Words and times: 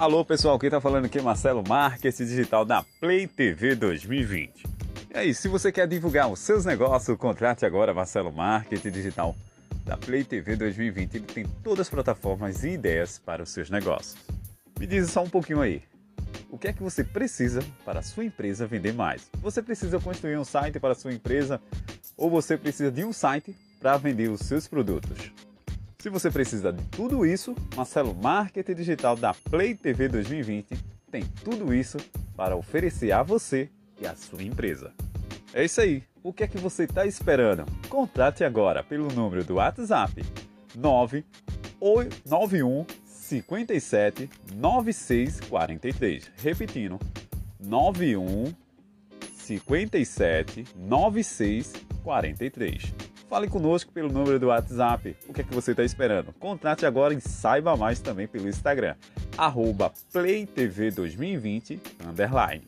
Alô 0.00 0.24
pessoal, 0.24 0.58
quem 0.58 0.70
tá 0.70 0.80
falando 0.80 1.04
aqui 1.04 1.18
é 1.18 1.20
Marcelo 1.20 1.62
Marques, 1.62 2.16
digital 2.16 2.64
da 2.64 2.82
Play 2.98 3.26
TV 3.26 3.74
2020. 3.74 4.64
E 5.14 5.18
aí, 5.18 5.34
se 5.34 5.46
você 5.46 5.70
quer 5.70 5.86
divulgar 5.86 6.26
os 6.32 6.38
seus 6.38 6.64
negócios, 6.64 7.18
contrate 7.18 7.66
agora 7.66 7.92
Marcelo 7.92 8.32
Marketing 8.32 8.90
Digital 8.90 9.36
da 9.84 9.98
Play 9.98 10.24
TV 10.24 10.56
2020. 10.56 11.14
Ele 11.16 11.26
tem 11.26 11.46
todas 11.62 11.80
as 11.80 11.90
plataformas 11.90 12.64
e 12.64 12.70
ideias 12.70 13.18
para 13.18 13.42
os 13.42 13.50
seus 13.50 13.68
negócios. 13.68 14.16
Me 14.78 14.86
diz 14.86 15.10
só 15.10 15.22
um 15.22 15.28
pouquinho 15.28 15.60
aí. 15.60 15.82
O 16.48 16.56
que 16.56 16.68
é 16.68 16.72
que 16.72 16.82
você 16.82 17.04
precisa 17.04 17.62
para 17.84 18.00
a 18.00 18.02
sua 18.02 18.24
empresa 18.24 18.66
vender 18.66 18.94
mais? 18.94 19.28
Você 19.42 19.60
precisa 19.60 20.00
construir 20.00 20.38
um 20.38 20.44
site 20.46 20.80
para 20.80 20.92
a 20.92 20.96
sua 20.96 21.12
empresa 21.12 21.60
ou 22.16 22.30
você 22.30 22.56
precisa 22.56 22.90
de 22.90 23.04
um 23.04 23.12
site 23.12 23.54
para 23.78 23.98
vender 23.98 24.30
os 24.30 24.40
seus 24.40 24.66
produtos? 24.66 25.30
Se 26.00 26.08
você 26.08 26.30
precisa 26.30 26.72
de 26.72 26.82
tudo 26.84 27.26
isso, 27.26 27.54
Marcelo 27.76 28.14
Marketing 28.14 28.74
Digital 28.74 29.16
da 29.16 29.34
Play 29.34 29.74
TV 29.74 30.08
2020 30.08 30.74
tem 31.10 31.22
tudo 31.44 31.74
isso 31.74 31.98
para 32.34 32.56
oferecer 32.56 33.12
a 33.12 33.22
você 33.22 33.68
e 34.00 34.06
a 34.06 34.16
sua 34.16 34.42
empresa. 34.42 34.94
É 35.52 35.62
isso 35.62 35.78
aí. 35.78 36.02
O 36.22 36.32
que 36.32 36.44
é 36.44 36.48
que 36.48 36.56
você 36.56 36.84
está 36.84 37.04
esperando? 37.04 37.66
Contrate 37.90 38.44
agora 38.44 38.82
pelo 38.82 39.12
número 39.12 39.44
do 39.44 39.56
WhatsApp 39.56 40.24
991 40.74 42.86
57 43.04 44.30
9643. 44.54 46.30
Repetindo, 46.38 46.98
91 47.58 48.54
57 49.34 50.64
9643. 50.76 53.09
Fale 53.30 53.46
conosco 53.46 53.92
pelo 53.92 54.12
número 54.12 54.40
do 54.40 54.48
WhatsApp. 54.48 55.16
O 55.28 55.32
que 55.32 55.42
é 55.42 55.44
que 55.44 55.54
você 55.54 55.70
está 55.70 55.84
esperando? 55.84 56.32
Contrate 56.32 56.84
agora 56.84 57.14
e 57.14 57.20
saiba 57.20 57.76
mais 57.76 58.00
também 58.00 58.26
pelo 58.26 58.48
Instagram, 58.48 58.96
arroba 59.38 59.92
PlayTV2020, 60.12 61.78
underline. 62.08 62.66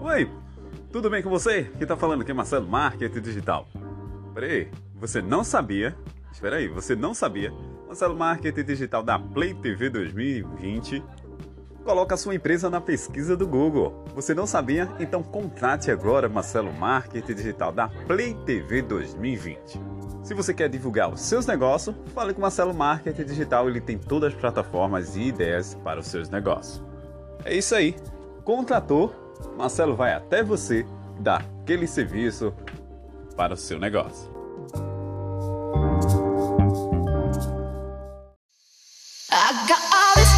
Oi, 0.00 0.30
tudo 0.90 1.10
bem 1.10 1.22
com 1.22 1.28
você? 1.28 1.64
Quem 1.64 1.82
está 1.82 1.98
falando 1.98 2.22
aqui 2.22 2.30
é 2.30 2.34
Marcelo 2.34 2.66
Marketing 2.66 3.20
Digital. 3.20 3.68
Peraí, 4.32 4.70
você 4.94 5.20
não 5.20 5.44
sabia? 5.44 5.94
Espera 6.32 6.56
aí, 6.56 6.66
você 6.66 6.96
não 6.96 7.12
sabia 7.12 7.52
Marcelo 7.90 8.14
Marketing 8.14 8.62
Digital 8.62 9.02
da 9.02 9.18
Play 9.18 9.52
TV 9.52 9.90
2020 9.90 11.02
coloca 11.84 12.16
sua 12.16 12.36
empresa 12.36 12.70
na 12.70 12.80
pesquisa 12.80 13.36
do 13.36 13.48
Google. 13.48 14.04
Você 14.14 14.32
não 14.32 14.46
sabia? 14.46 14.88
Então 15.00 15.24
contrate 15.24 15.90
agora 15.90 16.28
Marcelo 16.28 16.72
Marketing 16.72 17.34
Digital 17.34 17.72
da 17.72 17.88
Play 17.88 18.34
TV 18.46 18.80
2020. 18.82 19.80
Se 20.22 20.34
você 20.34 20.54
quer 20.54 20.68
divulgar 20.68 21.12
os 21.12 21.20
seus 21.20 21.46
negócios, 21.46 21.96
fale 22.14 22.32
com 22.32 22.40
Marcelo 22.40 22.72
Marketing 22.72 23.24
Digital, 23.24 23.68
ele 23.68 23.80
tem 23.80 23.98
todas 23.98 24.32
as 24.32 24.40
plataformas 24.40 25.16
e 25.16 25.22
ideias 25.22 25.74
para 25.82 25.98
os 25.98 26.06
seus 26.06 26.30
negócios. 26.30 26.80
É 27.44 27.56
isso 27.56 27.74
aí. 27.74 27.96
Contratou, 28.44 29.12
Marcelo 29.58 29.96
vai 29.96 30.14
até 30.14 30.44
você 30.44 30.86
dar 31.18 31.44
aquele 31.62 31.88
serviço 31.88 32.54
para 33.36 33.54
o 33.54 33.56
seu 33.56 33.80
negócio. 33.80 34.29
I 39.50 39.66
got 39.66 39.82
all 39.92 40.14
this 40.14 40.29